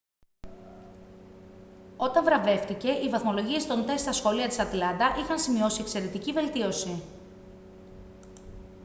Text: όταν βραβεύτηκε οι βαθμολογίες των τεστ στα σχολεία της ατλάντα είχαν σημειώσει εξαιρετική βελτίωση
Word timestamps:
όταν 1.97 2.23
βραβεύτηκε 2.23 2.87
οι 2.91 3.09
βαθμολογίες 3.09 3.67
των 3.67 3.85
τεστ 3.85 3.99
στα 4.01 4.11
σχολεία 4.11 4.47
της 4.47 4.59
ατλάντα 4.59 5.15
είχαν 5.21 5.39
σημειώσει 5.39 5.81
εξαιρετική 5.81 6.31
βελτίωση 6.31 7.03